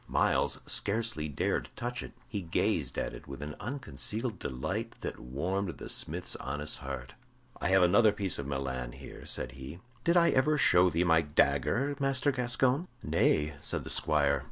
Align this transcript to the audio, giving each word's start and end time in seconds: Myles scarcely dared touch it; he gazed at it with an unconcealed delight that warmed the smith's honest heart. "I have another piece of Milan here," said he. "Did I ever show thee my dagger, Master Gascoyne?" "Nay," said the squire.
Myles 0.07 0.59
scarcely 0.65 1.27
dared 1.29 1.69
touch 1.75 2.01
it; 2.01 2.13
he 2.27 2.41
gazed 2.41 2.97
at 2.97 3.13
it 3.13 3.27
with 3.27 3.43
an 3.43 3.53
unconcealed 3.59 4.39
delight 4.39 4.95
that 5.01 5.19
warmed 5.19 5.77
the 5.77 5.89
smith's 5.89 6.35
honest 6.37 6.79
heart. 6.79 7.13
"I 7.61 7.69
have 7.69 7.83
another 7.83 8.11
piece 8.11 8.39
of 8.39 8.47
Milan 8.47 8.93
here," 8.93 9.25
said 9.25 9.51
he. 9.51 9.77
"Did 10.03 10.17
I 10.17 10.31
ever 10.31 10.57
show 10.57 10.89
thee 10.89 11.03
my 11.03 11.21
dagger, 11.21 11.95
Master 11.99 12.31
Gascoyne?" 12.31 12.87
"Nay," 13.03 13.53
said 13.61 13.83
the 13.83 13.91
squire. 13.91 14.39